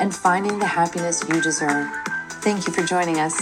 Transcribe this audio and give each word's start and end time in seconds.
and 0.00 0.14
finding 0.14 0.58
the 0.58 0.66
happiness 0.66 1.22
you 1.28 1.40
deserve. 1.40 1.88
Thank 2.42 2.66
you 2.66 2.72
for 2.72 2.82
joining 2.82 3.18
us. 3.18 3.40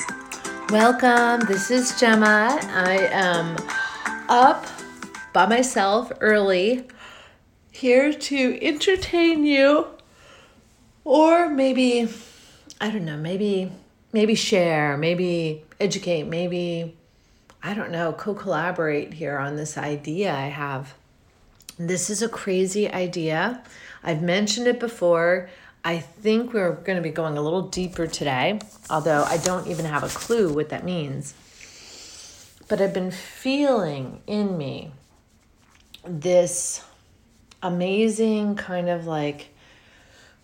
Welcome. 0.70 1.46
This 1.46 1.70
is 1.70 1.98
Gemma. 2.00 2.58
I 2.62 3.08
am 3.12 3.56
up 4.28 4.66
by 5.32 5.46
myself 5.46 6.10
early 6.20 6.88
here 7.70 8.12
to 8.12 8.58
entertain 8.62 9.44
you 9.44 9.86
or 11.04 11.48
maybe 11.48 12.08
I 12.80 12.90
don't 12.90 13.04
know, 13.04 13.16
maybe 13.16 13.70
maybe 14.12 14.34
share, 14.34 14.96
maybe 14.96 15.64
educate, 15.78 16.24
maybe 16.24 16.96
I 17.62 17.74
don't 17.74 17.90
know, 17.90 18.12
co-collaborate 18.12 19.14
here 19.14 19.38
on 19.38 19.56
this 19.56 19.76
idea 19.76 20.34
I 20.34 20.46
have. 20.46 20.94
This 21.78 22.08
is 22.08 22.22
a 22.22 22.28
crazy 22.28 22.90
idea. 22.90 23.62
I've 24.02 24.22
mentioned 24.22 24.66
it 24.66 24.80
before. 24.80 25.50
I 25.86 26.00
think 26.00 26.52
we're 26.52 26.72
going 26.72 26.96
to 26.96 27.02
be 27.02 27.10
going 27.10 27.38
a 27.38 27.40
little 27.40 27.62
deeper 27.62 28.08
today, 28.08 28.58
although 28.90 29.22
I 29.22 29.36
don't 29.36 29.68
even 29.68 29.84
have 29.84 30.02
a 30.02 30.08
clue 30.08 30.52
what 30.52 30.70
that 30.70 30.84
means. 30.84 31.32
But 32.66 32.80
I've 32.80 32.92
been 32.92 33.12
feeling 33.12 34.20
in 34.26 34.58
me 34.58 34.90
this 36.04 36.82
amazing 37.62 38.56
kind 38.56 38.88
of 38.88 39.06
like 39.06 39.50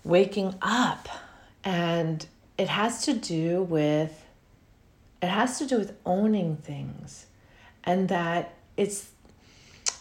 waking 0.05 0.55
up 0.63 1.09
and 1.65 2.25
it 2.57 2.69
has 2.69 3.05
to 3.07 3.13
do 3.13 3.65
with 3.65 4.25
it 5.21 5.29
has 5.29 5.59
to 5.59 5.67
do 5.67 5.77
with 5.77 5.97
owning 6.07 6.57
things 6.57 7.27
and 7.83 8.09
that 8.11 8.55
it's 8.77 9.11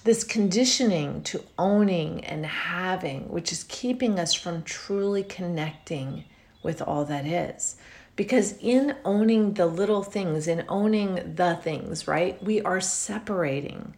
this 0.04 0.24
conditioning 0.24 1.22
to 1.24 1.44
owning 1.58 2.24
and 2.26 2.46
having 2.46 3.30
which 3.30 3.52
is 3.52 3.66
keeping 3.68 4.20
us 4.20 4.34
from 4.34 4.64
truly 4.64 5.24
connecting 5.24 6.24
with 6.64 6.82
all 6.82 7.06
that 7.06 7.26
is 7.26 7.76
because 8.16 8.58
in 8.60 8.96
owning 9.06 9.54
the 9.54 9.66
little 9.66 10.04
things 10.04 10.48
in 10.48 10.64
owning 10.68 11.36
the 11.36 11.58
things 11.62 12.08
right 12.08 12.42
we 12.44 12.62
are 12.62 12.82
separating 12.82 13.96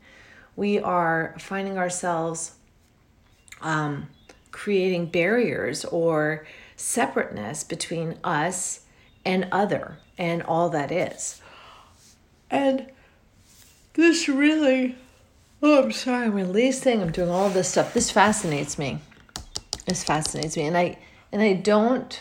we 0.56 0.80
are 0.80 1.36
finding 1.40 1.78
ourselves 1.78 2.54
um, 3.62 4.08
creating 4.52 5.08
barriers 5.08 5.84
or 5.86 6.46
separateness 6.76 7.64
between 7.64 8.18
us 8.24 8.82
and 9.26 9.48
other 9.52 9.98
and 10.18 10.44
all 10.44 10.70
that 10.70 10.92
is. 10.92 11.42
And 12.52 12.88
this 13.94 14.30
really, 14.30 14.96
oh, 15.64 15.82
I'm 15.82 15.92
sorry, 15.94 16.26
I'm 16.26 16.34
releasing, 16.34 17.02
I'm 17.02 17.12
doing 17.12 17.30
all 17.30 17.50
this 17.50 17.70
stuff. 17.70 17.94
This 17.94 18.12
fascinates 18.12 18.78
me. 18.78 19.00
This 19.88 20.04
fascinates 20.04 20.58
me. 20.58 20.64
And 20.64 20.78
I, 20.78 20.98
and 21.32 21.42
I 21.42 21.54
don't, 21.54 22.20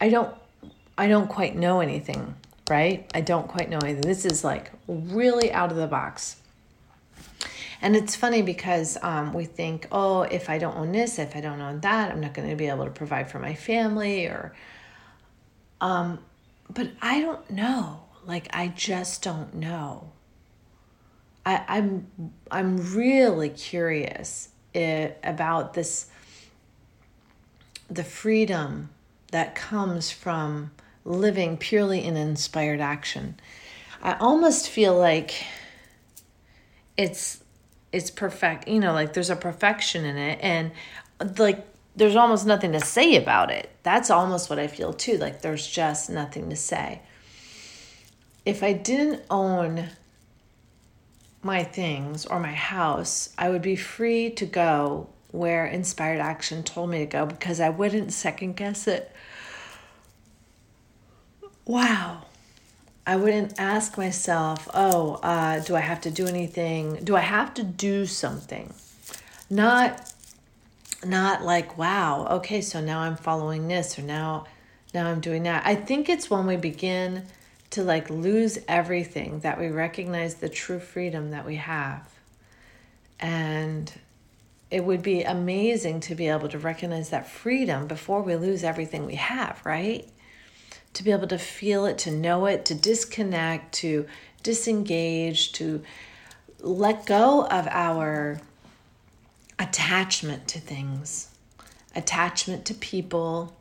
I 0.00 0.08
don't, 0.08 0.34
I 0.96 1.06
don't 1.06 1.28
quite 1.28 1.54
know 1.54 1.80
anything, 1.80 2.34
right? 2.70 3.10
I 3.14 3.20
don't 3.20 3.46
quite 3.46 3.68
know 3.68 3.78
anything. 3.78 4.00
This 4.00 4.24
is 4.24 4.42
like 4.42 4.72
really 4.88 5.52
out 5.52 5.70
of 5.70 5.76
the 5.76 5.86
box. 5.86 6.36
And 7.82 7.94
it's 7.94 8.16
funny 8.16 8.40
because 8.40 8.96
um, 9.02 9.34
we 9.34 9.44
think, 9.44 9.86
oh, 9.92 10.22
if 10.22 10.48
I 10.48 10.56
don't 10.56 10.76
own 10.76 10.92
this, 10.92 11.18
if 11.18 11.36
I 11.36 11.40
don't 11.42 11.60
own 11.60 11.80
that, 11.80 12.10
I'm 12.10 12.20
not 12.20 12.32
going 12.32 12.48
to 12.48 12.56
be 12.56 12.68
able 12.68 12.84
to 12.86 12.90
provide 12.90 13.30
for 13.30 13.38
my 13.38 13.54
family 13.54 14.26
or. 14.26 14.54
Um, 15.80 16.20
but 16.72 16.90
I 17.02 17.20
don't 17.20 17.50
know. 17.50 18.04
Like 18.24 18.48
I 18.52 18.68
just 18.68 19.22
don't 19.22 19.54
know. 19.54 20.12
I, 21.44 21.64
I'm 21.68 22.06
I'm 22.50 22.94
really 22.94 23.48
curious 23.50 24.48
it, 24.74 25.18
about 25.24 25.74
this. 25.74 26.06
The 27.90 28.04
freedom 28.04 28.90
that 29.32 29.54
comes 29.54 30.10
from 30.10 30.70
living 31.04 31.56
purely 31.56 32.04
in 32.04 32.16
inspired 32.16 32.80
action. 32.80 33.38
I 34.02 34.14
almost 34.14 34.68
feel 34.68 34.96
like 34.96 35.44
it's 36.96 37.42
it's 37.92 38.10
perfect 38.10 38.68
you 38.68 38.80
know 38.80 38.92
like 38.92 39.12
there's 39.12 39.30
a 39.30 39.36
perfection 39.36 40.04
in 40.04 40.16
it 40.16 40.38
and 40.42 40.72
like 41.38 41.66
there's 41.94 42.16
almost 42.16 42.46
nothing 42.46 42.72
to 42.72 42.80
say 42.80 43.16
about 43.16 43.50
it 43.50 43.70
that's 43.82 44.10
almost 44.10 44.50
what 44.50 44.58
i 44.58 44.66
feel 44.66 44.92
too 44.92 45.16
like 45.18 45.42
there's 45.42 45.66
just 45.66 46.10
nothing 46.10 46.50
to 46.50 46.56
say 46.56 47.00
if 48.44 48.62
i 48.62 48.72
didn't 48.72 49.22
own 49.30 49.88
my 51.42 51.62
things 51.62 52.26
or 52.26 52.38
my 52.38 52.52
house 52.52 53.30
i 53.38 53.48
would 53.48 53.62
be 53.62 53.76
free 53.76 54.30
to 54.30 54.46
go 54.46 55.08
where 55.30 55.66
inspired 55.66 56.20
action 56.20 56.62
told 56.62 56.90
me 56.90 56.98
to 56.98 57.06
go 57.06 57.26
because 57.26 57.60
i 57.60 57.68
wouldn't 57.68 58.12
second 58.12 58.56
guess 58.56 58.86
it 58.86 59.10
wow 61.64 62.22
I 63.04 63.16
wouldn't 63.16 63.58
ask 63.58 63.98
myself, 63.98 64.68
oh, 64.72 65.14
uh, 65.22 65.58
do 65.60 65.74
I 65.74 65.80
have 65.80 66.00
to 66.02 66.10
do 66.10 66.26
anything? 66.26 67.00
Do 67.02 67.16
I 67.16 67.20
have 67.20 67.52
to 67.54 67.64
do 67.64 68.06
something? 68.06 68.72
Not, 69.50 70.12
not 71.04 71.42
like, 71.42 71.76
wow, 71.76 72.26
okay, 72.30 72.60
so 72.60 72.80
now 72.80 73.00
I'm 73.00 73.16
following 73.16 73.66
this 73.66 73.98
or 73.98 74.02
now, 74.02 74.46
now 74.94 75.08
I'm 75.08 75.18
doing 75.18 75.42
that. 75.42 75.66
I 75.66 75.74
think 75.74 76.08
it's 76.08 76.30
when 76.30 76.46
we 76.46 76.56
begin 76.56 77.26
to 77.72 77.82
like 77.82 78.10
lose 78.10 78.58
everything 78.68 79.40
that 79.40 79.58
we 79.58 79.68
recognize 79.68 80.36
the 80.36 80.48
true 80.48 80.80
freedom 80.80 81.30
that 81.30 81.44
we 81.44 81.56
have. 81.56 82.08
And 83.20 83.92
it 84.70 84.84
would 84.84 85.02
be 85.02 85.22
amazing 85.22 86.00
to 86.00 86.14
be 86.14 86.28
able 86.28 86.48
to 86.48 86.58
recognize 86.58 87.10
that 87.10 87.28
freedom 87.28 87.86
before 87.86 88.22
we 88.22 88.36
lose 88.36 88.64
everything 88.64 89.06
we 89.06 89.16
have, 89.16 89.60
right? 89.64 90.08
to 90.94 91.02
be 91.02 91.10
able 91.10 91.28
to 91.28 91.38
feel 91.38 91.86
it, 91.86 91.98
to 91.98 92.10
know 92.10 92.46
it, 92.46 92.64
to 92.66 92.74
disconnect, 92.74 93.72
to 93.72 94.06
disengage, 94.42 95.52
to 95.52 95.82
let 96.60 97.06
go 97.06 97.46
of 97.46 97.66
our 97.68 98.40
attachment 99.58 100.48
to 100.48 100.60
things, 100.60 101.28
attachment 101.96 102.64
to 102.66 102.74
people. 102.74 103.54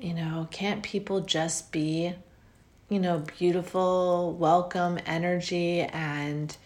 You 0.00 0.14
know, 0.14 0.48
can't 0.50 0.82
people 0.82 1.20
just 1.20 1.72
be, 1.72 2.14
you 2.88 2.98
know, 2.98 3.22
beautiful, 3.38 4.34
welcome 4.38 4.98
energy 5.06 5.80
and 5.80 6.56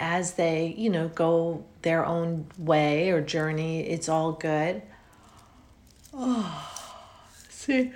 as 0.00 0.34
they, 0.34 0.74
you 0.76 0.90
know, 0.90 1.08
go 1.08 1.64
their 1.82 2.04
own 2.04 2.46
way 2.58 3.10
or 3.10 3.20
journey, 3.20 3.88
it's 3.88 4.08
all 4.08 4.32
good. 4.32 4.82
Oh, 6.12 6.70
see, 7.48 7.92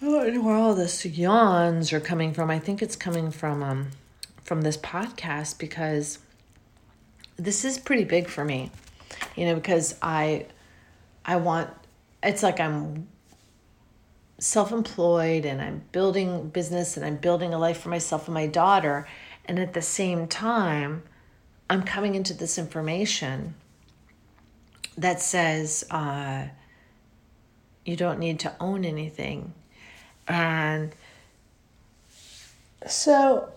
I 0.00 0.04
don't 0.04 0.34
know 0.34 0.42
where 0.42 0.56
all 0.56 0.74
this 0.74 1.04
yawns 1.06 1.92
are 1.92 2.00
coming 2.00 2.34
from. 2.34 2.50
I 2.50 2.58
think 2.58 2.82
it's 2.82 2.96
coming 2.96 3.30
from 3.30 3.62
um 3.62 3.90
from 4.42 4.60
this 4.60 4.76
podcast 4.76 5.58
because 5.58 6.18
this 7.36 7.64
is 7.64 7.78
pretty 7.78 8.04
big 8.04 8.28
for 8.28 8.44
me. 8.44 8.70
You 9.36 9.46
know, 9.46 9.54
because 9.54 9.96
I 10.02 10.46
I 11.24 11.36
want 11.36 11.70
it's 12.22 12.42
like 12.42 12.60
I'm 12.60 13.08
self-employed 14.44 15.46
and 15.46 15.62
I'm 15.62 15.84
building 15.90 16.48
business 16.50 16.96
and 16.96 17.06
I'm 17.06 17.16
building 17.16 17.54
a 17.54 17.58
life 17.58 17.80
for 17.80 17.88
myself 17.88 18.26
and 18.26 18.34
my 18.34 18.46
daughter 18.46 19.08
and 19.46 19.58
at 19.58 19.72
the 19.72 19.82
same 19.82 20.26
time 20.28 21.02
I'm 21.70 21.82
coming 21.82 22.14
into 22.14 22.34
this 22.34 22.58
information 22.58 23.54
that 24.98 25.22
says 25.22 25.84
uh, 25.90 26.48
you 27.86 27.96
don't 27.96 28.18
need 28.18 28.38
to 28.40 28.54
own 28.60 28.84
anything 28.84 29.54
and 30.28 30.94
so 32.86 33.48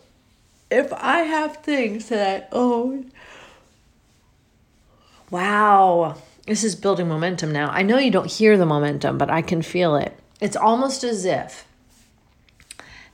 if 0.71 0.93
I 0.93 1.19
have 1.19 1.57
things 1.57 2.07
that 2.07 2.49
I 2.51 2.55
own, 2.55 3.11
wow, 5.29 6.15
this 6.45 6.63
is 6.63 6.75
building 6.75 7.09
momentum 7.09 7.51
now. 7.51 7.69
I 7.69 7.81
know 7.81 7.97
you 7.97 8.11
don't 8.11 8.31
hear 8.31 8.57
the 8.57 8.65
momentum, 8.65 9.17
but 9.17 9.29
I 9.29 9.41
can 9.41 9.61
feel 9.61 9.97
it. 9.97 10.17
It's 10.39 10.55
almost 10.55 11.03
as 11.03 11.25
if 11.25 11.67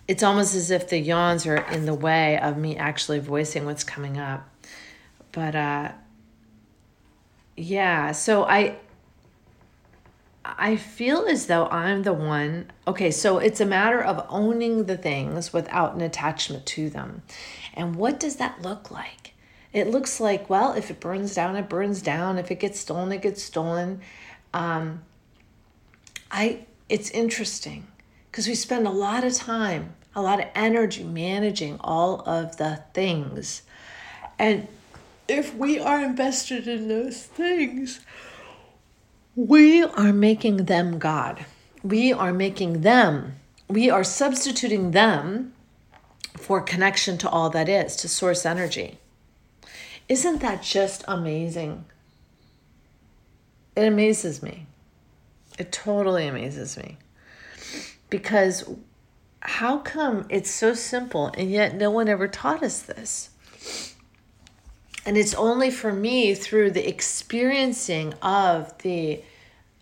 it's 0.07 0.23
almost 0.23 0.53
as 0.55 0.69
if 0.69 0.89
the 0.89 0.97
yawns 0.97 1.45
are 1.45 1.57
in 1.71 1.85
the 1.85 1.93
way 1.93 2.37
of 2.37 2.57
me 2.57 2.75
actually 2.75 3.19
voicing 3.19 3.65
what's 3.65 3.83
coming 3.83 4.17
up. 4.17 4.49
But 5.31 5.55
uh 5.55 5.91
yeah, 7.55 8.11
so 8.11 8.43
I 8.43 8.77
I 10.43 10.75
feel 10.75 11.25
as 11.25 11.45
though 11.45 11.67
I'm 11.67 12.03
the 12.03 12.13
one. 12.13 12.69
Okay, 12.85 13.11
so 13.11 13.37
it's 13.37 13.61
a 13.61 13.65
matter 13.65 14.03
of 14.03 14.25
owning 14.27 14.85
the 14.85 14.97
things 14.97 15.53
without 15.53 15.95
an 15.95 16.01
attachment 16.01 16.65
to 16.67 16.89
them. 16.89 17.21
And 17.73 17.95
what 17.95 18.19
does 18.19 18.35
that 18.37 18.61
look 18.61 18.91
like? 18.91 19.33
It 19.71 19.87
looks 19.87 20.19
like, 20.19 20.49
well, 20.49 20.73
if 20.73 20.91
it 20.91 20.99
burns 20.99 21.33
down, 21.33 21.55
it 21.55 21.69
burns 21.69 22.01
down. 22.01 22.37
If 22.37 22.51
it 22.51 22.59
gets 22.59 22.79
stolen, 22.79 23.11
it 23.13 23.21
gets 23.21 23.41
stolen. 23.41 24.01
Um, 24.53 25.01
I 26.29 26.65
it's 26.93 27.09
interesting 27.09 27.87
because 28.29 28.47
we 28.47 28.53
spend 28.53 28.85
a 28.85 28.91
lot 28.91 29.23
of 29.23 29.33
time, 29.33 29.95
a 30.13 30.21
lot 30.21 30.39
of 30.39 30.45
energy 30.53 31.03
managing 31.03 31.77
all 31.79 32.21
of 32.29 32.57
the 32.57 32.83
things. 32.93 33.63
And 34.37 34.67
if 35.27 35.55
we 35.55 35.79
are 35.79 36.03
invested 36.03 36.67
in 36.67 36.89
those 36.89 37.23
things, 37.23 37.99
we 39.35 39.81
are 39.81 40.13
making 40.13 40.65
them 40.65 40.99
God. 40.99 41.47
We 41.81 42.13
are 42.13 42.31
making 42.31 42.81
them, 42.81 43.37
we 43.67 43.89
are 43.89 44.03
substituting 44.03 44.91
them 44.91 45.51
for 46.37 46.61
connection 46.61 47.17
to 47.17 47.29
all 47.29 47.49
that 47.49 47.67
is, 47.67 47.95
to 47.95 48.07
source 48.07 48.45
energy. 48.45 48.99
Isn't 50.07 50.41
that 50.41 50.61
just 50.61 51.03
amazing? 51.07 51.85
It 53.75 53.87
amazes 53.87 54.43
me. 54.43 54.67
It 55.57 55.71
totally 55.71 56.27
amazes 56.27 56.77
me. 56.77 56.97
Because 58.09 58.69
how 59.41 59.77
come 59.79 60.25
it's 60.29 60.49
so 60.49 60.73
simple 60.73 61.27
and 61.37 61.51
yet 61.51 61.75
no 61.75 61.91
one 61.91 62.07
ever 62.07 62.27
taught 62.27 62.63
us 62.63 62.81
this? 62.81 63.29
and 65.05 65.17
it's 65.17 65.33
only 65.33 65.69
for 65.69 65.91
me 65.91 66.33
through 66.33 66.71
the 66.71 66.87
experiencing 66.87 68.13
of 68.21 68.75
the 68.79 69.21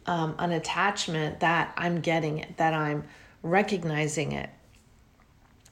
um, 0.06 0.36
an 0.40 0.52
attachment 0.52 1.40
that 1.40 1.74
i'm 1.78 2.02
getting 2.02 2.40
it 2.40 2.58
that 2.58 2.74
i'm 2.74 3.04
recognizing 3.44 4.32
it 4.32 4.50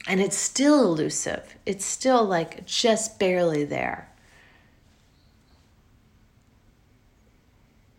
and 0.08 0.22
it's 0.22 0.38
still 0.38 0.84
elusive 0.84 1.56
it's 1.66 1.86
still 1.86 2.24
like 2.24 2.66
just 2.66 3.20
barely 3.20 3.64
there 3.64 4.10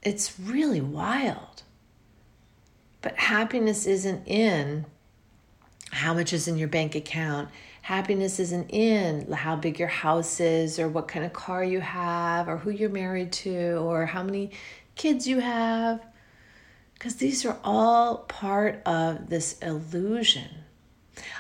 it's 0.03 0.39
really 0.39 0.81
wild 0.81 1.63
but 3.03 3.17
happiness 3.17 3.87
isn't 3.87 4.27
in 4.27 4.87
how 5.91 6.15
much 6.15 6.33
is 6.33 6.47
in 6.47 6.59
your 6.59 6.69
bank 6.69 6.95
account. 6.95 7.49
Happiness 7.83 8.39
isn't 8.39 8.71
in 8.71 9.31
how 9.33 9.57
big 9.57 9.79
your 9.79 9.89
house 9.89 10.39
is 10.39 10.79
or 10.79 10.89
what 10.89 11.09
kind 11.09 11.25
of 11.25 11.33
car 11.33 11.65
you 11.65 11.81
have 11.81 12.49
or 12.49 12.59
who 12.59 12.71
you're 12.71 12.91
married 12.91 13.33
to 13.33 13.77
or 13.79 14.07
how 14.07 14.23
many 14.23 14.51
kids 14.95 15.27
you 15.27 15.41
have. 15.41 16.05
Because 16.95 17.17
these 17.17 17.45
are 17.47 17.57
all 17.65 18.19
part 18.19 18.83
of 18.85 19.31
this 19.31 19.59
illusion. 19.61 20.49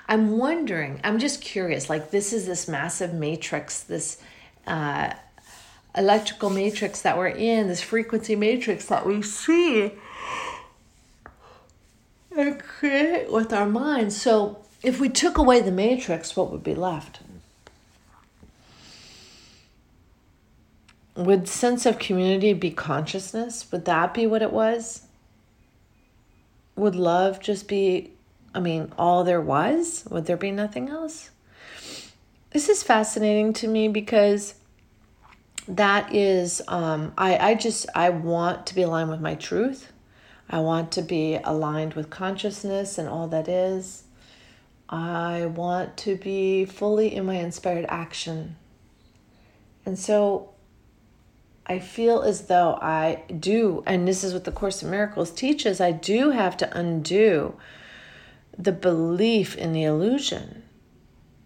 I'm 0.09 0.39
wondering 0.39 1.01
i'm 1.05 1.19
just 1.19 1.41
curious 1.41 1.89
like 1.89 2.11
this 2.11 2.33
is 2.33 2.47
this 2.47 2.69
massive 2.69 3.15
matrix 3.15 3.83
this 3.83 4.21
uh, 4.67 5.13
electrical 5.97 6.51
matrix 6.51 7.03
that 7.03 7.17
we're 7.17 7.29
in 7.29 7.69
this 7.69 7.81
frequency 7.81 8.37
matrix 8.37 8.87
that 8.87 9.07
we 9.07 9.23
see 9.23 9.93
create 12.59 13.31
with 13.31 13.53
our 13.53 13.67
minds 13.67 14.21
so 14.21 14.61
if 14.83 14.99
we 14.99 15.09
took 15.09 15.37
away 15.37 15.61
the 15.61 15.71
matrix, 15.71 16.37
what 16.37 16.51
would 16.51 16.63
be 16.63 16.75
left? 16.75 17.21
Would 21.17 21.49
sense 21.49 21.85
of 21.85 21.99
community 21.99 22.53
be 22.55 22.71
consciousness? 22.71 23.71
Would 23.71 23.85
that 23.85 24.15
be 24.15 24.27
what 24.27 24.43
it 24.43 24.53
was? 24.53 25.03
Would 26.77 26.97
love 26.97 27.41
just 27.41 27.69
be, 27.69 28.13
I 28.55 28.61
mean, 28.61 28.93
all 28.97 29.23
there 29.23 29.41
was? 29.41 30.05
Would 30.11 30.25
there 30.25 30.39
be 30.39 30.51
nothing 30.51 30.89
else? 30.89 31.31
This 32.53 32.69
is 32.69 32.83
fascinating 32.83 33.53
to 33.55 33.69
me 33.69 33.89
because 33.89 34.55
that 35.69 36.15
is, 36.15 36.63
um, 36.69 37.13
I, 37.19 37.51
I 37.51 37.55
just, 37.55 37.87
I 37.95 38.09
want 38.09 38.67
to 38.67 38.75
be 38.75 38.83
aligned 38.83 39.11
with 39.11 39.21
my 39.21 39.35
truth. 39.35 39.93
I 40.51 40.59
want 40.59 40.91
to 40.93 41.03
be 41.03 41.37
aligned 41.37 41.95
with 41.95 42.11
consciousness 42.11 42.99
and 42.99 43.09
all 43.09 43.29
that 43.29 43.49
is. 43.49 44.03
I 44.89 45.47
want 45.47 45.97
to 45.99 46.17
be 46.17 46.65
fully 46.65 47.15
in 47.15 47.25
my 47.25 47.37
inspired 47.37 47.87
action. 47.89 48.57
And 49.87 49.97
so 49.97 50.51
I 51.67 51.79
feel 51.79 52.23
as 52.23 52.49
though 52.49 52.75
I 52.83 53.23
do, 53.39 53.85
and 53.87 54.09
this 54.09 54.25
is 54.25 54.35
what 54.35 54.43
the 54.43 54.51
Course 54.51 54.83
in 54.83 54.91
Miracles 54.91 55.31
teaches, 55.31 55.81
I 55.81 55.93
do 55.93 56.31
have 56.31 56.57
to 56.57 56.77
undo 56.77 57.55
the 58.59 58.73
belief 58.73 59.57
in 59.57 59.73
the 59.73 59.85
illusion. 59.85 60.65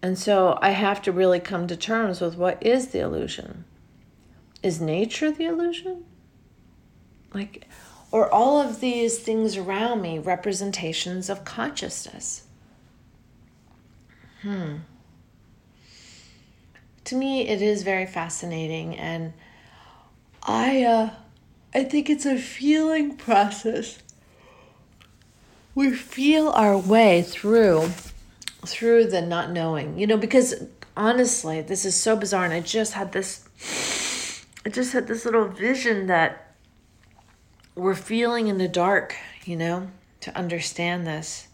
And 0.00 0.18
so 0.18 0.58
I 0.62 0.70
have 0.70 1.02
to 1.02 1.12
really 1.12 1.40
come 1.40 1.66
to 1.66 1.76
terms 1.76 2.22
with 2.22 2.36
what 2.36 2.62
is 2.62 2.88
the 2.88 3.00
illusion? 3.00 3.66
Is 4.62 4.80
nature 4.80 5.30
the 5.30 5.44
illusion? 5.44 6.06
Like, 7.34 7.68
or 8.14 8.32
all 8.32 8.60
of 8.60 8.78
these 8.78 9.18
things 9.18 9.56
around 9.56 10.00
me 10.00 10.20
representations 10.20 11.28
of 11.28 11.44
consciousness? 11.44 12.44
Hmm. 14.42 14.76
To 17.06 17.16
me, 17.16 17.48
it 17.48 17.60
is 17.60 17.82
very 17.82 18.06
fascinating, 18.06 18.96
and 18.96 19.32
I, 20.44 20.84
uh, 20.84 21.10
I 21.74 21.82
think 21.82 22.08
it's 22.08 22.24
a 22.24 22.38
feeling 22.38 23.16
process. 23.16 23.98
We 25.74 25.90
feel 25.90 26.50
our 26.50 26.78
way 26.78 27.22
through, 27.22 27.88
through 28.64 29.06
the 29.08 29.22
not 29.22 29.50
knowing, 29.50 29.98
you 29.98 30.06
know, 30.06 30.16
because 30.16 30.54
honestly, 30.96 31.62
this 31.62 31.84
is 31.84 31.96
so 31.96 32.14
bizarre, 32.14 32.44
and 32.44 32.54
I 32.54 32.60
just 32.60 32.92
had 32.92 33.10
this, 33.10 34.44
I 34.64 34.68
just 34.68 34.92
had 34.92 35.08
this 35.08 35.24
little 35.24 35.48
vision 35.48 36.06
that 36.06 36.53
we're 37.74 37.94
feeling 37.94 38.48
in 38.48 38.58
the 38.58 38.68
dark, 38.68 39.16
you 39.44 39.56
know, 39.56 39.88
to 40.20 40.36
understand 40.36 41.06
this. 41.06 41.48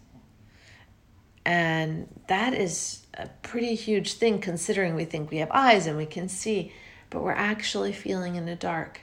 And 1.45 2.09
that 2.29 2.53
is 2.53 3.07
a 3.15 3.29
pretty 3.43 3.75
huge 3.75 4.15
thing 4.15 4.41
considering 4.41 4.95
we 4.95 5.05
think 5.05 5.31
we 5.31 5.39
have 5.39 5.51
eyes 5.51 5.87
and 5.87 5.97
we 5.97 6.07
can 6.07 6.29
see, 6.29 6.73
but 7.09 7.23
we're 7.23 7.33
actually 7.33 7.93
feeling 7.93 8.37
in 8.37 8.45
the 8.45 8.55
dark. 8.55 9.01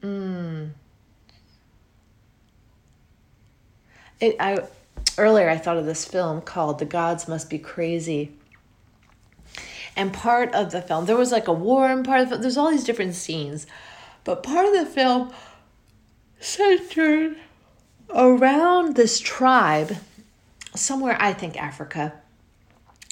Mm. 0.00 0.70
It, 4.20 4.36
I 4.38 4.58
earlier 5.18 5.48
I 5.48 5.56
thought 5.56 5.76
of 5.76 5.86
this 5.86 6.04
film 6.04 6.40
called 6.40 6.78
The 6.78 6.84
Gods 6.84 7.26
Must 7.26 7.50
Be 7.50 7.58
Crazy. 7.58 8.32
And 9.96 10.12
part 10.12 10.52
of 10.54 10.72
the 10.72 10.82
film, 10.82 11.06
there 11.06 11.16
was 11.16 11.32
like 11.32 11.48
a 11.48 11.52
war 11.52 11.88
and 11.88 12.04
part 12.04 12.20
of 12.20 12.30
the, 12.30 12.38
there's 12.38 12.56
all 12.56 12.70
these 12.70 12.84
different 12.84 13.14
scenes, 13.14 13.66
but 14.24 14.42
part 14.42 14.66
of 14.66 14.74
the 14.74 14.86
film 14.86 15.32
centered 16.40 17.36
around 18.10 18.96
this 18.96 19.20
tribe, 19.20 19.96
somewhere 20.74 21.16
I 21.20 21.32
think 21.32 21.60
Africa, 21.60 22.14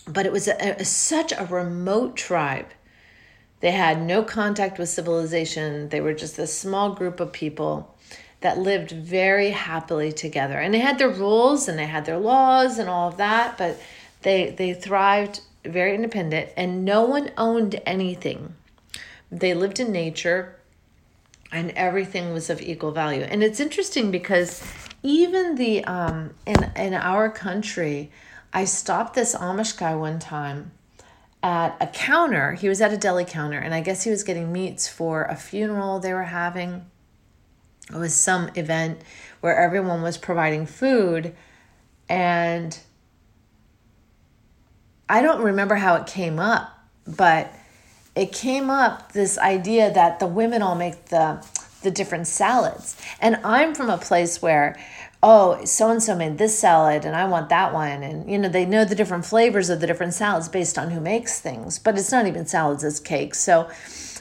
but 0.07 0.27
it 0.27 0.33
was 0.33 0.49
a, 0.49 0.81
a, 0.81 0.85
such 0.85 1.33
a 1.33 1.47
remote 1.47 2.17
tribe. 2.17 2.67
They 3.61 3.71
had 3.71 4.03
no 4.03 4.25
contact 4.25 4.79
with 4.79 4.89
civilization. 4.89 5.89
They 5.91 6.01
were 6.01 6.15
just 6.15 6.39
a 6.39 6.49
small 6.49 6.95
group 6.95 7.21
of 7.21 7.33
people 7.33 7.97
that 8.41 8.59
lived 8.59 8.91
very 8.91 9.51
happily 9.51 10.13
together. 10.13 10.59
And 10.59 10.75
they 10.75 10.81
had 10.81 10.99
their 10.99 11.09
rules 11.09 11.69
and 11.69 11.79
they 11.79 11.87
had 11.87 12.05
their 12.05 12.19
laws 12.19 12.79
and 12.79 12.89
all 12.89 13.09
of 13.09 13.17
that, 13.19 13.57
but 13.57 13.81
they 14.23 14.51
they 14.51 14.75
thrived 14.75 15.41
very 15.65 15.95
independent 15.95 16.51
and 16.57 16.85
no 16.85 17.05
one 17.05 17.31
owned 17.37 17.81
anything. 17.87 18.55
They 19.31 19.55
lived 19.55 19.81
in 19.81 19.93
nature 19.93 20.57
and 21.51 21.71
everything 21.73 22.33
was 22.33 22.51
of 22.51 22.61
equal 22.61 22.93
value. 22.93 23.23
And 23.23 23.43
it's 23.43 23.61
interesting 23.61 24.11
because 24.11 24.63
even 25.03 25.57
the 25.57 25.85
um 25.85 26.35
in 26.47 26.71
in 26.77 26.95
our 26.95 27.31
country, 27.31 28.11
I 28.53 28.65
stopped 28.65 29.15
this 29.15 29.35
Amish 29.35 29.77
guy 29.77 29.95
one 29.95 30.19
time 30.19 30.73
at 31.43 31.77
a 31.81 31.87
counter. 31.87 32.53
He 32.53 32.69
was 32.69 32.81
at 32.81 32.93
a 32.93 32.97
deli 32.97 33.25
counter 33.25 33.59
and 33.59 33.75
I 33.75 33.81
guess 33.81 34.05
he 34.05 34.11
was 34.11 34.23
getting 34.23 34.53
meats 34.53 34.89
for 34.89 35.25
a 35.25 35.37
funeral 35.37 36.01
they 36.01 36.13
were 36.13 36.25
having. 36.25 36.87
It 37.91 37.97
was 37.97 38.15
some 38.15 38.51
event 38.55 39.01
where 39.41 39.57
everyone 39.57 40.03
was 40.03 40.17
providing 40.17 40.67
food 40.67 41.35
and 42.09 42.79
I 45.13 45.21
don't 45.21 45.43
remember 45.43 45.75
how 45.75 45.97
it 45.97 46.07
came 46.07 46.39
up, 46.39 46.73
but 47.07 47.53
it 48.17 48.33
came 48.33 48.71
up 48.71 49.13
this 49.13 49.37
idea 49.37 49.93
that 49.93 50.21
the 50.21 50.27
women 50.27 50.63
all 50.63 50.75
make 50.75 51.07
the 51.07 51.47
the 51.83 51.91
different 51.91 52.29
salads. 52.29 52.97
And 53.21 53.37
I'm 53.45 53.75
from 53.75 53.91
a 53.91 53.99
place 53.99 54.41
where 54.41 54.79
oh, 55.23 55.65
so 55.65 55.91
and 55.91 56.03
so 56.03 56.17
made 56.17 56.39
this 56.39 56.59
salad 56.59 57.05
and 57.05 57.15
I 57.15 57.27
want 57.27 57.49
that 57.51 57.75
one. 57.75 58.03
And, 58.03 58.29
you 58.31 58.39
know, 58.39 58.49
they 58.49 58.65
know 58.65 58.85
the 58.85 58.95
different 58.95 59.25
flavors 59.25 59.71
of 59.71 59.81
the 59.81 59.87
different 59.87 60.15
salads 60.15 60.49
based 60.49 60.79
on 60.79 60.91
who 60.91 61.01
makes 61.01 61.41
things, 61.41 61.79
but 61.79 61.97
it's 61.97 62.11
not 62.11 62.27
even 62.27 62.47
salads, 62.47 62.83
it's 62.83 62.99
cakes. 62.99 63.39
So, 63.39 63.69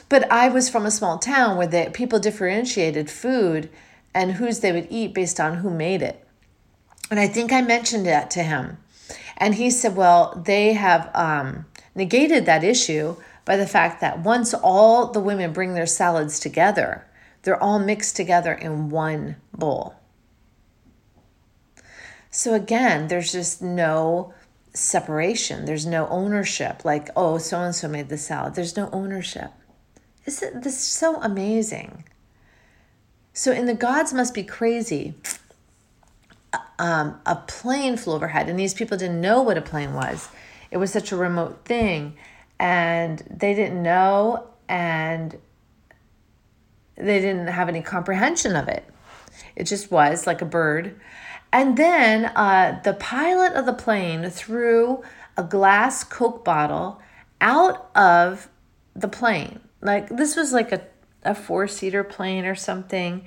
But 0.08 0.30
I 0.30 0.48
was 0.48 0.68
from 0.68 0.86
a 0.86 0.90
small 0.90 1.18
town 1.18 1.56
where 1.56 1.66
the 1.66 1.90
people 1.92 2.20
differentiated 2.20 3.10
food 3.10 3.68
and 4.14 4.32
whose 4.32 4.60
they 4.60 4.72
would 4.72 4.86
eat 4.90 5.14
based 5.14 5.40
on 5.40 5.56
who 5.56 5.70
made 5.70 6.02
it. 6.02 6.24
And 7.10 7.18
I 7.18 7.26
think 7.26 7.50
I 7.50 7.62
mentioned 7.62 8.06
that 8.06 8.30
to 8.32 8.42
him. 8.42 8.76
And 9.42 9.56
he 9.56 9.70
said, 9.70 9.96
well, 9.96 10.40
they 10.46 10.74
have 10.74 11.10
um, 11.14 11.66
negated 11.96 12.46
that 12.46 12.62
issue 12.62 13.16
by 13.44 13.56
the 13.56 13.66
fact 13.66 14.00
that 14.00 14.20
once 14.20 14.54
all 14.54 15.10
the 15.10 15.18
women 15.18 15.52
bring 15.52 15.74
their 15.74 15.84
salads 15.84 16.38
together, 16.38 17.04
they're 17.42 17.60
all 17.60 17.80
mixed 17.80 18.14
together 18.14 18.52
in 18.52 18.88
one 18.88 19.34
bowl. 19.52 19.96
So 22.30 22.54
again, 22.54 23.08
there's 23.08 23.32
just 23.32 23.60
no 23.60 24.32
separation. 24.74 25.64
There's 25.64 25.86
no 25.86 26.06
ownership. 26.06 26.84
Like, 26.84 27.08
oh, 27.16 27.38
so 27.38 27.62
and 27.62 27.74
so 27.74 27.88
made 27.88 28.10
the 28.10 28.18
salad. 28.18 28.54
There's 28.54 28.76
no 28.76 28.88
ownership. 28.92 29.50
Isn't 30.24 30.62
this 30.62 30.78
so 30.78 31.20
amazing? 31.20 32.04
So, 33.32 33.50
in 33.50 33.66
the 33.66 33.74
gods 33.74 34.12
must 34.12 34.34
be 34.34 34.44
crazy, 34.44 35.14
um, 36.78 37.20
a 37.26 37.36
plane 37.36 37.96
flew 37.96 38.14
overhead, 38.14 38.48
and 38.48 38.58
these 38.58 38.74
people 38.74 38.96
didn't 38.96 39.20
know 39.20 39.42
what 39.42 39.56
a 39.56 39.62
plane 39.62 39.94
was. 39.94 40.28
It 40.70 40.78
was 40.78 40.92
such 40.92 41.12
a 41.12 41.16
remote 41.16 41.64
thing, 41.64 42.16
and 42.58 43.18
they 43.30 43.54
didn't 43.54 43.82
know, 43.82 44.48
and 44.68 45.38
they 46.96 47.20
didn't 47.20 47.48
have 47.48 47.68
any 47.68 47.82
comprehension 47.82 48.56
of 48.56 48.68
it. 48.68 48.84
It 49.56 49.64
just 49.64 49.90
was 49.90 50.26
like 50.26 50.42
a 50.42 50.46
bird. 50.46 50.98
And 51.52 51.76
then 51.76 52.26
uh, 52.36 52.80
the 52.82 52.94
pilot 52.94 53.52
of 53.52 53.66
the 53.66 53.72
plane 53.72 54.28
threw 54.30 55.02
a 55.36 55.42
glass 55.42 56.04
Coke 56.04 56.44
bottle 56.44 57.00
out 57.40 57.90
of 57.94 58.48
the 58.94 59.08
plane. 59.08 59.60
Like 59.82 60.08
this 60.08 60.36
was 60.36 60.52
like 60.52 60.72
a, 60.72 60.82
a 61.24 61.34
four 61.34 61.68
seater 61.68 62.04
plane 62.04 62.46
or 62.46 62.54
something 62.54 63.26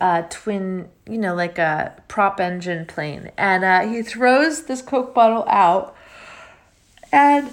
uh, 0.00 0.22
twin, 0.30 0.88
you 1.08 1.18
know, 1.18 1.34
like 1.34 1.58
a 1.58 2.02
prop 2.08 2.40
engine 2.40 2.86
plane. 2.86 3.30
And 3.36 3.64
uh, 3.64 3.86
he 3.86 4.02
throws 4.02 4.64
this 4.64 4.82
Coke 4.82 5.14
bottle 5.14 5.44
out, 5.48 5.94
and 7.12 7.52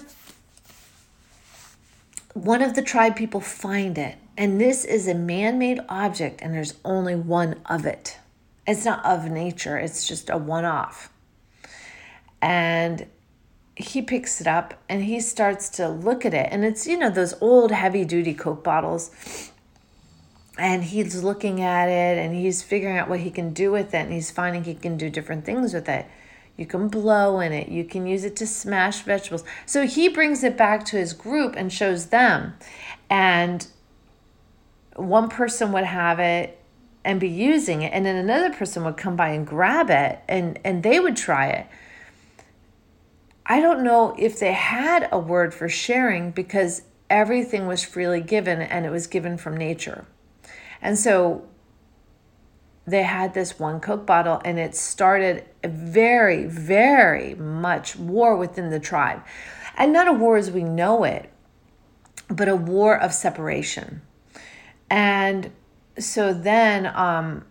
one 2.33 2.61
of 2.61 2.75
the 2.75 2.81
tribe 2.81 3.15
people 3.15 3.41
find 3.41 3.97
it. 3.97 4.15
And 4.37 4.61
this 4.61 4.85
is 4.85 5.07
a 5.07 5.15
man 5.15 5.57
made 5.57 5.79
object, 5.89 6.41
and 6.41 6.53
there's 6.53 6.75
only 6.85 7.15
one 7.15 7.59
of 7.65 7.85
it. 7.85 8.17
It's 8.67 8.85
not 8.85 9.03
of 9.05 9.31
nature, 9.31 9.77
it's 9.77 10.07
just 10.07 10.29
a 10.29 10.37
one 10.37 10.65
off. 10.65 11.09
And 12.41 13.07
he 13.75 14.01
picks 14.01 14.41
it 14.41 14.47
up 14.47 14.73
and 14.89 15.03
he 15.03 15.19
starts 15.19 15.69
to 15.69 15.87
look 15.87 16.25
at 16.25 16.33
it. 16.33 16.49
And 16.51 16.65
it's, 16.65 16.87
you 16.87 16.97
know, 16.97 17.09
those 17.09 17.35
old 17.41 17.71
heavy 17.71 18.05
duty 18.05 18.33
Coke 18.33 18.63
bottles 18.63 19.11
and 20.57 20.83
he's 20.83 21.23
looking 21.23 21.61
at 21.61 21.87
it 21.87 22.17
and 22.17 22.35
he's 22.35 22.61
figuring 22.61 22.97
out 22.97 23.09
what 23.09 23.19
he 23.19 23.29
can 23.29 23.53
do 23.53 23.71
with 23.71 23.93
it 23.93 23.97
and 23.97 24.11
he's 24.11 24.31
finding 24.31 24.63
he 24.63 24.73
can 24.73 24.97
do 24.97 25.09
different 25.09 25.45
things 25.45 25.73
with 25.73 25.87
it. 25.87 26.05
You 26.55 26.65
can 26.65 26.87
blow 26.87 27.39
in 27.39 27.53
it. 27.53 27.69
You 27.69 27.83
can 27.83 28.07
use 28.07 28.23
it 28.23 28.35
to 28.37 28.47
smash 28.47 29.01
vegetables. 29.01 29.43
So 29.65 29.85
he 29.85 30.09
brings 30.09 30.43
it 30.43 30.57
back 30.57 30.85
to 30.85 30.97
his 30.97 31.13
group 31.13 31.55
and 31.55 31.71
shows 31.71 32.07
them. 32.07 32.55
And 33.09 33.67
one 34.95 35.29
person 35.29 35.71
would 35.71 35.83
have 35.83 36.19
it 36.19 36.59
and 37.05 37.19
be 37.19 37.29
using 37.29 37.83
it 37.83 37.93
and 37.93 38.05
then 38.05 38.17
another 38.17 38.53
person 38.53 38.83
would 38.83 38.97
come 38.97 39.15
by 39.15 39.29
and 39.29 39.47
grab 39.47 39.89
it 39.89 40.19
and 40.27 40.59
and 40.65 40.83
they 40.83 40.99
would 40.99 41.15
try 41.15 41.47
it. 41.47 41.67
I 43.45 43.61
don't 43.61 43.83
know 43.83 44.13
if 44.17 44.39
they 44.39 44.51
had 44.51 45.07
a 45.11 45.19
word 45.19 45.53
for 45.53 45.69
sharing 45.69 46.31
because 46.31 46.81
everything 47.09 47.65
was 47.65 47.85
freely 47.85 48.19
given 48.19 48.61
and 48.61 48.85
it 48.85 48.89
was 48.89 49.07
given 49.07 49.37
from 49.37 49.55
nature 49.55 50.05
and 50.81 50.97
so 50.97 51.47
they 52.87 53.03
had 53.03 53.33
this 53.33 53.59
one 53.59 53.81
Coke 53.81 54.05
bottle, 54.05 54.41
and 54.45 54.57
it 54.57 54.73
started 54.73 55.43
a 55.61 55.67
very, 55.67 56.45
very 56.45 57.35
much 57.35 57.97
war 57.97 58.37
within 58.37 58.69
the 58.69 58.79
tribe. 58.79 59.23
And 59.75 59.91
not 59.91 60.07
a 60.07 60.13
war 60.13 60.37
as 60.37 60.49
we 60.49 60.63
know 60.63 61.03
it, 61.03 61.29
but 62.29 62.47
a 62.47 62.55
war 62.55 62.97
of 62.97 63.13
separation. 63.13 64.01
And 64.89 65.51
so 65.99 66.33
then 66.33 66.85
um, 66.95 67.45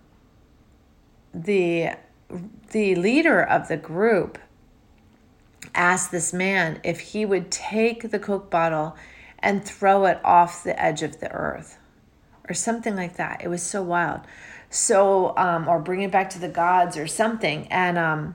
the 1.35 1.91
the 2.71 2.95
leader 2.97 3.41
of 3.41 3.69
the 3.69 3.77
group 3.77 4.39
asked 5.75 6.11
this 6.11 6.33
man 6.33 6.81
if 6.83 6.99
he 6.99 7.25
would 7.25 7.51
take 7.51 8.11
the 8.11 8.19
Coke 8.19 8.51
bottle 8.51 8.97
and 9.39 9.65
throw 9.65 10.07
it 10.07 10.19
off 10.25 10.65
the 10.65 10.81
edge 10.83 11.03
of 11.03 11.21
the 11.21 11.31
earth 11.31 11.79
or 12.49 12.55
something 12.55 12.97
like 12.97 13.17
that. 13.17 13.43
It 13.43 13.49
was 13.49 13.63
so 13.63 13.83
wild. 13.83 14.21
So, 14.71 15.37
um, 15.37 15.69
or 15.69 15.79
bring 15.79 16.03
it 16.03 16.11
back 16.11 16.31
to 16.31 16.39
the 16.39 16.49
gods 16.49 16.97
or 16.97 17.07
something. 17.07 17.67
And 17.69 17.99
um, 17.99 18.35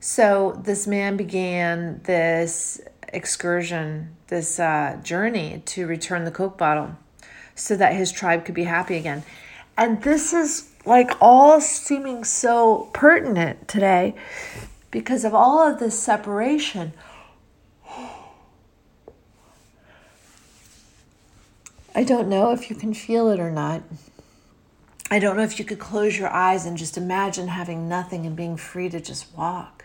so 0.00 0.60
this 0.64 0.86
man 0.86 1.16
began 1.16 2.00
this 2.04 2.80
excursion, 3.12 4.16
this 4.28 4.58
uh, 4.58 4.98
journey 5.02 5.62
to 5.66 5.86
return 5.86 6.24
the 6.24 6.30
Coke 6.30 6.58
bottle 6.58 6.96
so 7.54 7.76
that 7.76 7.94
his 7.94 8.10
tribe 8.10 8.44
could 8.44 8.54
be 8.54 8.64
happy 8.64 8.96
again. 8.96 9.22
And 9.76 10.02
this 10.02 10.32
is 10.32 10.70
like 10.84 11.16
all 11.20 11.60
seeming 11.60 12.24
so 12.24 12.90
pertinent 12.92 13.68
today 13.68 14.14
because 14.90 15.24
of 15.24 15.34
all 15.34 15.66
of 15.66 15.78
this 15.78 15.98
separation 15.98 16.92
I 21.94 22.04
don't 22.04 22.28
know 22.28 22.52
if 22.52 22.70
you 22.70 22.76
can 22.76 22.92
feel 22.92 23.28
it 23.28 23.38
or 23.38 23.50
not. 23.50 23.82
I 25.10 25.18
don't 25.18 25.36
know 25.36 25.42
if 25.42 25.58
you 25.58 25.64
could 25.64 25.78
close 25.78 26.18
your 26.18 26.30
eyes 26.30 26.66
and 26.66 26.76
just 26.76 26.96
imagine 26.96 27.48
having 27.48 27.88
nothing 27.88 28.26
and 28.26 28.34
being 28.34 28.56
free 28.56 28.88
to 28.88 29.00
just 29.00 29.34
walk. 29.36 29.84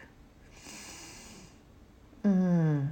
Mm. 2.23 2.91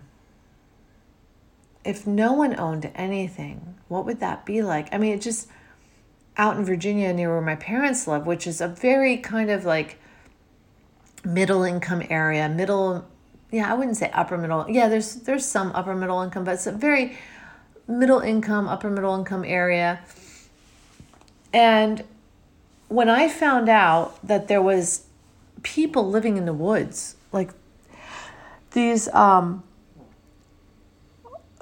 If 1.83 2.05
no 2.05 2.33
one 2.33 2.59
owned 2.59 2.91
anything, 2.93 3.75
what 3.87 4.05
would 4.05 4.19
that 4.19 4.45
be 4.45 4.61
like? 4.61 4.93
I 4.93 4.97
mean, 4.97 5.13
it 5.13 5.21
just 5.21 5.47
out 6.35 6.57
in 6.57 6.65
Virginia 6.65 7.13
near 7.13 7.31
where 7.31 7.41
my 7.41 7.55
parents 7.55 8.07
live, 8.07 8.27
which 8.27 8.45
is 8.45 8.61
a 8.61 8.67
very 8.67 9.17
kind 9.17 9.49
of 9.49 9.65
like 9.65 9.97
middle 11.23 11.63
income 11.63 12.03
area, 12.09 12.47
middle 12.47 13.07
yeah, 13.51 13.71
I 13.71 13.75
wouldn't 13.75 13.95
say 13.95 14.11
upper 14.11 14.37
middle. 14.37 14.65
Yeah, 14.69 14.89
there's 14.89 15.15
there's 15.15 15.45
some 15.45 15.71
upper 15.73 15.95
middle 15.95 16.21
income, 16.21 16.43
but 16.43 16.55
it's 16.55 16.67
a 16.67 16.71
very 16.71 17.17
middle 17.87 18.19
income, 18.19 18.67
upper 18.67 18.89
middle 18.89 19.15
income 19.15 19.43
area. 19.45 19.99
And 21.53 22.03
when 22.87 23.09
I 23.09 23.29
found 23.29 23.69
out 23.69 24.17
that 24.25 24.47
there 24.47 24.61
was 24.61 25.05
people 25.63 26.09
living 26.09 26.37
in 26.37 26.45
the 26.45 26.53
woods, 26.53 27.15
like 27.31 27.51
these 28.71 29.07
um, 29.09 29.63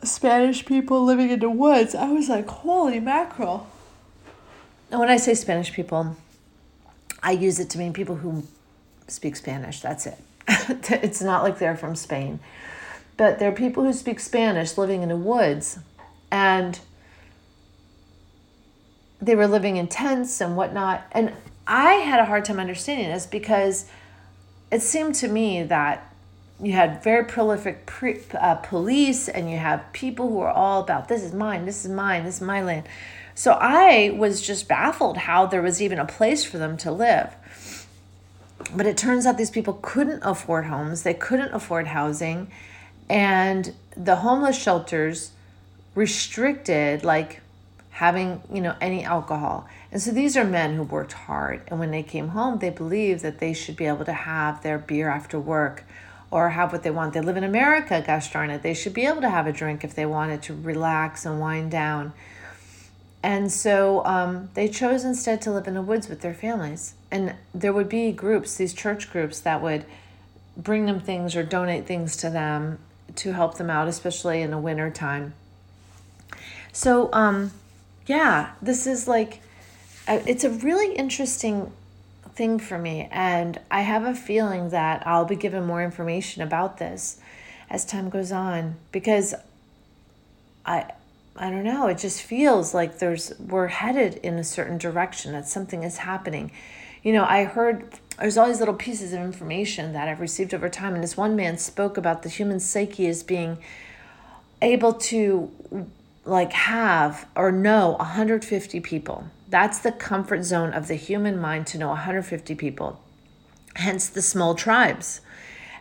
Spanish 0.03 0.65
people 0.65 1.03
living 1.03 1.29
in 1.29 1.39
the 1.39 1.49
woods, 1.49 1.95
I 1.95 2.11
was 2.11 2.29
like, 2.29 2.47
holy 2.47 2.99
mackerel. 2.99 3.67
And 4.91 4.99
when 4.99 5.09
I 5.09 5.17
say 5.17 5.33
Spanish 5.33 5.73
people, 5.73 6.15
I 7.23 7.31
use 7.31 7.59
it 7.59 7.69
to 7.71 7.77
mean 7.77 7.93
people 7.93 8.15
who 8.17 8.43
speak 9.07 9.35
Spanish. 9.35 9.81
That's 9.81 10.05
it. 10.05 10.17
it's 10.47 11.21
not 11.21 11.43
like 11.43 11.59
they're 11.59 11.75
from 11.75 11.95
Spain. 11.95 12.39
But 13.17 13.39
there 13.39 13.49
are 13.49 13.55
people 13.55 13.83
who 13.83 13.93
speak 13.93 14.19
Spanish 14.19 14.77
living 14.77 15.01
in 15.01 15.09
the 15.09 15.17
woods 15.17 15.79
and 16.35 16.81
they 19.21 19.35
were 19.35 19.47
living 19.47 19.77
in 19.77 19.87
tents 19.87 20.41
and 20.41 20.57
whatnot. 20.57 21.05
And 21.13 21.31
I 21.65 21.93
had 21.93 22.19
a 22.19 22.25
hard 22.25 22.43
time 22.43 22.59
understanding 22.59 23.07
this 23.07 23.25
because 23.25 23.85
it 24.69 24.81
seemed 24.81 25.15
to 25.15 25.29
me 25.29 25.63
that 25.63 26.13
you 26.61 26.73
had 26.73 27.01
very 27.01 27.23
prolific 27.23 27.85
pre, 27.85 28.19
uh, 28.33 28.55
police 28.55 29.29
and 29.29 29.49
you 29.49 29.57
have 29.57 29.81
people 29.93 30.27
who 30.27 30.41
are 30.41 30.51
all 30.51 30.81
about 30.81 31.07
this 31.07 31.23
is 31.23 31.33
mine, 31.33 31.65
this 31.65 31.85
is 31.85 31.91
mine, 31.91 32.25
this 32.25 32.35
is 32.35 32.41
my 32.41 32.61
land. 32.61 32.85
So 33.33 33.53
I 33.53 34.13
was 34.17 34.41
just 34.41 34.67
baffled 34.67 35.15
how 35.15 35.45
there 35.45 35.61
was 35.61 35.81
even 35.81 35.99
a 35.99 36.05
place 36.05 36.43
for 36.43 36.57
them 36.57 36.75
to 36.77 36.91
live. 36.91 37.33
But 38.75 38.87
it 38.87 38.97
turns 38.97 39.25
out 39.25 39.37
these 39.37 39.49
people 39.49 39.79
couldn't 39.81 40.21
afford 40.23 40.65
homes, 40.65 41.03
they 41.03 41.13
couldn't 41.13 41.53
afford 41.53 41.87
housing, 41.87 42.51
and 43.07 43.73
the 43.95 44.17
homeless 44.17 44.61
shelters 44.61 45.31
restricted 45.95 47.03
like 47.03 47.41
having 47.89 48.41
you 48.53 48.61
know 48.61 48.75
any 48.81 49.03
alcohol. 49.03 49.67
And 49.91 50.01
so 50.01 50.11
these 50.11 50.35
are 50.35 50.43
men 50.43 50.75
who 50.75 50.83
worked 50.83 51.13
hard 51.13 51.61
and 51.67 51.79
when 51.79 51.91
they 51.91 52.03
came 52.03 52.29
home 52.29 52.59
they 52.59 52.69
believed 52.69 53.21
that 53.21 53.39
they 53.39 53.53
should 53.53 53.77
be 53.77 53.85
able 53.85 54.05
to 54.05 54.13
have 54.13 54.61
their 54.61 54.77
beer 54.77 55.09
after 55.09 55.39
work 55.39 55.85
or 56.29 56.49
have 56.49 56.73
what 56.73 56.83
they 56.83 56.91
want. 56.91 57.13
They 57.13 57.21
live 57.21 57.37
in 57.37 57.43
america 57.45 58.03
gosh 58.05 58.31
darn 58.31 58.49
it. 58.49 58.61
They 58.61 58.73
should 58.73 58.93
be 58.93 59.05
able 59.05 59.21
to 59.21 59.29
have 59.29 59.47
a 59.47 59.53
drink 59.53 59.83
if 59.83 59.95
they 59.95 60.05
wanted 60.05 60.43
to 60.43 60.53
relax 60.53 61.25
and 61.25 61.39
wind 61.39 61.71
down. 61.71 62.11
And 63.23 63.51
so 63.51 64.05
um, 64.05 64.49
they 64.53 64.67
chose 64.67 65.03
instead 65.03 65.41
to 65.43 65.51
live 65.51 65.67
in 65.67 65.73
the 65.73 65.81
woods 65.81 66.09
with 66.09 66.21
their 66.21 66.35
families. 66.35 66.93
And 67.09 67.33
there 67.55 67.73
would 67.73 67.89
be 67.89 68.11
groups 68.11 68.55
these 68.55 68.71
church 68.71 69.11
groups 69.11 69.39
that 69.39 69.63
would 69.63 69.83
bring 70.57 70.85
them 70.85 70.99
things 70.99 71.35
or 71.35 71.41
donate 71.41 71.87
things 71.87 72.15
to 72.17 72.29
them 72.29 72.77
to 73.15 73.33
help 73.33 73.57
them 73.57 73.69
out 73.69 73.87
especially 73.87 74.41
in 74.41 74.51
the 74.51 74.57
winter 74.57 74.89
time 74.89 75.33
So, 76.75 77.07
um, 77.13 77.53
yeah, 78.05 78.51
this 78.61 78.85
is 78.85 79.07
like, 79.07 79.39
it's 80.09 80.43
a 80.43 80.49
really 80.49 80.93
interesting 80.93 81.71
thing 82.33 82.59
for 82.59 82.77
me. 82.77 83.07
And 83.11 83.61
I 83.71 83.79
have 83.79 84.03
a 84.03 84.13
feeling 84.13 84.71
that 84.71 85.07
I'll 85.07 85.23
be 85.23 85.37
given 85.37 85.65
more 85.65 85.81
information 85.81 86.41
about 86.41 86.77
this 86.77 87.17
as 87.69 87.85
time 87.85 88.09
goes 88.09 88.33
on 88.33 88.75
because 88.91 89.33
I, 90.65 90.91
I 91.37 91.49
don't 91.49 91.63
know, 91.63 91.87
it 91.87 91.97
just 91.97 92.21
feels 92.21 92.73
like 92.73 92.99
there's, 92.99 93.31
we're 93.39 93.67
headed 93.67 94.15
in 94.15 94.37
a 94.37 94.43
certain 94.43 94.77
direction, 94.77 95.31
that 95.31 95.47
something 95.47 95.81
is 95.83 95.99
happening. 95.99 96.51
You 97.03 97.13
know, 97.13 97.23
I 97.23 97.45
heard 97.45 97.87
there's 98.19 98.37
all 98.37 98.47
these 98.47 98.59
little 98.59 98.75
pieces 98.75 99.13
of 99.13 99.21
information 99.21 99.93
that 99.93 100.09
I've 100.09 100.19
received 100.19 100.53
over 100.53 100.67
time. 100.67 100.93
And 100.93 101.01
this 101.01 101.15
one 101.15 101.37
man 101.37 101.57
spoke 101.57 101.95
about 101.95 102.23
the 102.23 102.29
human 102.29 102.59
psyche 102.59 103.07
as 103.07 103.23
being 103.23 103.59
able 104.61 104.91
to 104.91 105.49
like 106.25 106.53
have 106.53 107.27
or 107.35 107.51
know 107.51 107.91
150 107.91 108.79
people. 108.81 109.25
That's 109.47 109.79
the 109.79 109.91
comfort 109.91 110.43
zone 110.43 110.73
of 110.73 110.87
the 110.87 110.95
human 110.95 111.39
mind 111.39 111.67
to 111.67 111.77
know 111.77 111.89
150 111.89 112.55
people. 112.55 112.99
Hence 113.75 114.09
the 114.09 114.21
small 114.21 114.55
tribes. 114.55 115.21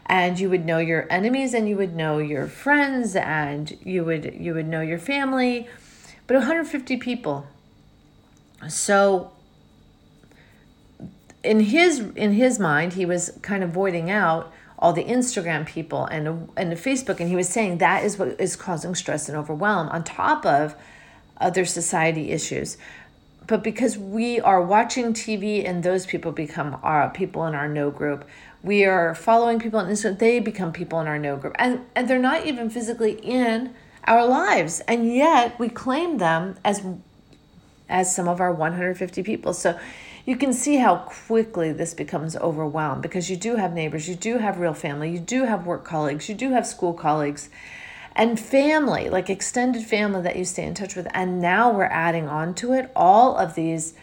And 0.07 0.39
you 0.39 0.51
would 0.51 0.67
know 0.67 0.79
your 0.79 1.07
enemies 1.11 1.55
and 1.55 1.67
you 1.67 1.77
would 1.77 1.97
know 1.97 2.19
your 2.19 2.47
friends 2.47 3.17
and 3.17 3.75
you 3.83 4.05
would 4.05 4.35
you 4.39 4.53
would 4.53 4.69
know 4.69 4.83
your 4.83 4.99
family, 4.99 5.67
but 6.27 6.35
150 6.35 6.99
people. 6.99 7.47
So 8.69 9.33
in 11.43 11.61
his 11.61 12.01
in 12.01 12.35
his 12.35 12.59
mind, 12.59 12.93
he 12.95 13.07
was 13.07 13.39
kind 13.41 13.65
of 13.65 13.71
voiding 13.71 14.11
out 14.11 14.53
all 14.85 14.93
the 14.93 15.05
Instagram 15.05 15.65
people 15.65 16.05
and 16.05 16.51
and 16.59 16.71
the 16.71 16.77
Facebook, 16.77 17.19
and 17.19 17.31
he 17.31 17.37
was 17.37 17.49
saying 17.49 17.79
that 17.79 18.05
is 18.05 18.19
what 18.19 18.39
is 18.39 18.55
causing 18.55 18.95
stress 18.95 19.31
and 19.31 19.39
overwhelm 19.39 19.89
on 19.89 20.05
top 20.05 20.45
of 20.45 20.77
other 21.39 21.65
society 21.65 22.31
issues. 22.33 22.77
But 23.47 23.65
because 23.65 23.97
we 23.97 24.41
are 24.41 24.61
watching 24.61 25.15
TV 25.15 25.67
and 25.67 25.83
those 25.83 26.05
people 26.05 26.33
become 26.33 26.79
our 26.83 27.09
people 27.09 27.47
in 27.47 27.55
our 27.55 27.67
no 27.67 27.91
group, 27.91 28.27
we 28.63 28.85
are 28.85 29.15
following 29.15 29.59
people 29.59 29.81
on 29.81 29.87
Instagram, 29.87 30.19
they 30.19 30.39
become 30.39 30.71
people 30.71 31.01
in 31.01 31.07
our 31.07 31.19
no 31.19 31.39
group. 31.39 31.57
And 31.59 31.81
and 31.95 32.07
they're 32.07 32.19
not 32.31 32.45
even 32.45 32.69
physically 32.69 33.13
in 33.23 33.75
our 34.07 34.27
lives. 34.27 34.81
And 34.81 35.11
yet 35.15 35.59
we 35.59 35.71
claim 35.71 36.19
them 36.19 36.57
as 36.63 36.85
as 37.89 38.15
some 38.15 38.29
of 38.29 38.39
our 38.39 38.53
150 38.53 39.23
people. 39.23 39.55
So 39.55 39.79
you 40.27 40.37
can 40.37 40.53
see 40.53 40.77
how 40.77 40.97
quickly 40.97 41.73
this 41.73 41.93
becomes 41.93 42.37
overwhelmed 42.37 43.03
because 43.03 43.29
you 43.29 43.37
do 43.37 43.57
have 43.57 43.73
neighbors, 43.73 44.09
you 44.09 44.15
do 44.15 44.39
have 44.39 44.59
real 44.59 44.75
family, 44.75 45.11
you 45.11 45.19
do 45.19 45.45
have 45.45 45.67
work 45.67 45.85
colleagues, 45.85 46.29
you 46.29 46.35
do 46.35 46.53
have 46.53 46.67
school 46.67 46.95
colleagues, 46.95 47.51
and 48.17 48.39
family, 48.41 49.11
like 49.11 49.29
extended 49.29 49.85
family 49.85 50.23
that 50.23 50.37
you 50.37 50.45
stay 50.45 50.65
in 50.65 50.75
touch 50.75 50.97
with. 50.97 51.09
And 51.13 51.43
now 51.43 51.73
we're 51.73 51.85
adding 51.85 52.29
on 52.29 52.55
to 52.57 52.73
it 52.73 52.91
all 52.97 53.37
of 53.37 53.55
these 53.55 53.95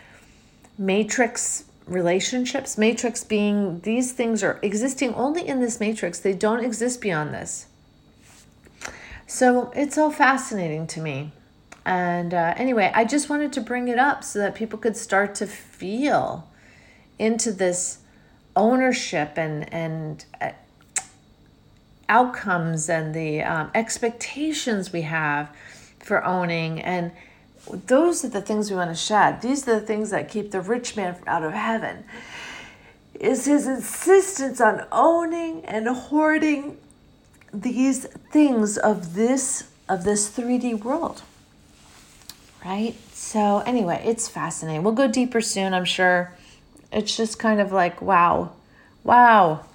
matrix 0.78 1.66
relationships. 1.88 2.78
Matrix 2.78 3.24
being 3.24 3.80
these 3.80 4.12
things 4.12 4.44
are 4.44 4.60
existing 4.62 5.14
only 5.16 5.48
in 5.48 5.60
this 5.60 5.80
matrix, 5.80 6.20
they 6.20 6.34
don't 6.34 6.64
exist 6.64 7.02
beyond 7.02 7.34
this. 7.34 7.68
So 9.26 9.72
it's 9.76 9.98
all 9.98 10.12
fascinating 10.12 10.88
to 10.88 11.02
me. 11.02 11.32
And 11.86 12.34
uh, 12.34 12.54
anyway, 12.58 12.92
I 12.94 13.06
just 13.06 13.30
wanted 13.30 13.54
to 13.54 13.62
bring 13.62 13.88
it 13.88 13.98
up 13.98 14.24
so 14.24 14.40
that 14.40 14.56
people 14.56 14.78
could 14.78 14.96
start 14.96 15.34
to 15.36 15.48
feel 15.48 16.48
into 17.18 17.52
this 17.52 18.00
ownership 18.56 19.38
and 19.38 19.72
and 19.74 20.26
uh, 20.40 20.52
outcomes 22.10 22.90
and 22.90 23.16
the 23.16 23.42
um, 23.42 23.72
expectations 23.74 24.92
we 24.92 25.04
have 25.04 25.50
for 26.00 26.24
owning. 26.24 26.82
And 26.82 27.12
those 27.72 28.26
are 28.26 28.30
the 28.30 28.42
things 28.42 28.70
we 28.70 28.76
want 28.76 28.92
to 28.92 28.96
shed. 28.96 29.42
These 29.42 29.68
are 29.68 29.80
the 29.80 29.86
things 29.86 30.10
that 30.10 30.30
keep 30.30 30.52
the 30.52 30.62
rich 30.62 30.96
man 30.96 31.16
out 31.26 31.44
of 31.44 31.54
heaven 31.54 32.04
is 33.22 33.46
his 33.46 33.68
insistence 33.68 34.60
on 34.60 34.84
owning 34.92 35.64
and 35.66 35.88
hoarding 35.88 36.78
these 37.54 38.06
things 38.32 38.78
of 38.78 39.14
this 39.14 39.70
of 39.88 40.04
this 40.04 40.36
3D 40.36 40.84
world 40.84 41.22
right? 42.66 42.96
So, 43.14 43.60
anyway, 43.60 44.02
it's 44.06 44.28
fascinating. 44.28 44.84
We'll 44.84 44.94
go 44.94 45.08
deeper 45.08 45.42
soon, 45.42 45.74
I'm 45.74 45.86
sure. 45.86 46.34
It's 46.92 47.16
just 47.16 47.40
kind 47.40 47.62
of 47.62 47.72
like, 47.72 48.02
wow, 48.02 48.52
wow. 49.04 49.66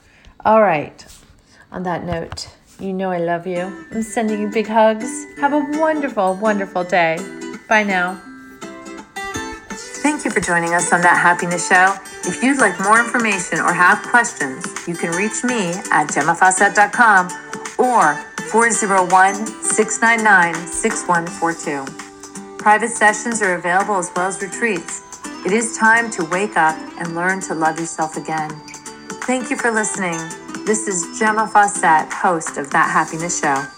All 0.44 0.62
right. 0.62 1.05
On 1.72 1.83
that 1.85 2.05
note, 2.05 2.49
you 2.79 2.92
know 2.92 3.11
I 3.11 3.18
love 3.18 3.46
you. 3.46 3.87
I'm 3.90 4.03
sending 4.03 4.40
you 4.40 4.49
big 4.49 4.66
hugs. 4.66 5.27
Have 5.40 5.53
a 5.53 5.79
wonderful, 5.79 6.35
wonderful 6.35 6.85
day. 6.85 7.18
Bye 7.68 7.83
now. 7.83 8.20
Thank 10.03 10.25
you 10.25 10.31
for 10.31 10.40
joining 10.40 10.72
us 10.72 10.92
on 10.92 11.01
That 11.01 11.18
Happiness 11.18 11.68
Show. 11.68 11.96
If 12.29 12.42
you'd 12.42 12.61
like 12.61 12.79
more 12.81 13.01
information 13.01 13.59
or 13.59 13.72
have 13.72 14.03
questions, 14.03 14.64
you 14.87 14.94
can 14.94 15.11
reach 15.16 15.42
me 15.42 15.70
at 15.90 16.09
gemmafawcett.com 16.09 17.27
or 17.79 18.14
401 18.51 19.35
699 19.62 20.55
6142. 20.68 22.05
Private 22.66 22.90
sessions 22.90 23.42
are 23.42 23.55
available 23.55 23.94
as 23.96 24.11
well 24.16 24.26
as 24.26 24.42
retreats. 24.42 25.00
It 25.46 25.52
is 25.52 25.79
time 25.79 26.11
to 26.11 26.24
wake 26.24 26.57
up 26.57 26.76
and 26.98 27.14
learn 27.14 27.40
to 27.42 27.55
love 27.55 27.79
yourself 27.79 28.16
again. 28.16 28.50
Thank 29.22 29.50
you 29.50 29.57
for 29.57 29.70
listening. 29.70 30.18
This 30.64 30.88
is 30.88 31.16
Gemma 31.16 31.46
Fawcett, 31.46 32.12
host 32.12 32.57
of 32.59 32.68
That 32.72 32.90
Happiness 32.90 33.40
Show. 33.40 33.75